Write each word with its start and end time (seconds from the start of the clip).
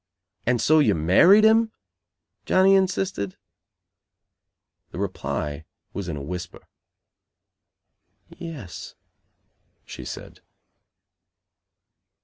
"And 0.47 0.59
so 0.59 0.79
you 0.79 0.95
married 0.95 1.43
him?" 1.43 1.71
Johnny 2.47 2.73
insisted. 2.73 3.37
The 4.89 4.97
reply 4.97 5.63
was 5.93 6.07
in 6.09 6.17
a 6.17 6.23
whisper. 6.23 6.65
"Yes," 8.39 8.95
she 9.85 10.03
said. 10.03 10.39